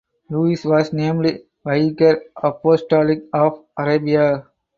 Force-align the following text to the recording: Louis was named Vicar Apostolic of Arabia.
Louis 0.31 0.65
was 0.65 0.93
named 0.93 1.43
Vicar 1.63 2.23
Apostolic 2.35 3.25
of 3.33 3.63
Arabia. 3.77 4.47